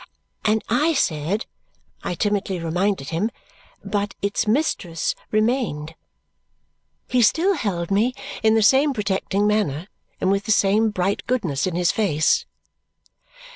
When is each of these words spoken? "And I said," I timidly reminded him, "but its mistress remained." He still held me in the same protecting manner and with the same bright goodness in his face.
"And 0.43 0.63
I 0.67 0.93
said," 0.95 1.45
I 2.03 2.15
timidly 2.15 2.57
reminded 2.57 3.09
him, 3.09 3.29
"but 3.85 4.15
its 4.23 4.47
mistress 4.47 5.13
remained." 5.29 5.93
He 7.07 7.21
still 7.21 7.53
held 7.53 7.91
me 7.91 8.15
in 8.41 8.55
the 8.55 8.63
same 8.63 8.93
protecting 8.93 9.45
manner 9.45 9.89
and 10.19 10.31
with 10.31 10.45
the 10.45 10.51
same 10.51 10.89
bright 10.89 11.21
goodness 11.27 11.67
in 11.67 11.75
his 11.75 11.91
face. 11.91 12.47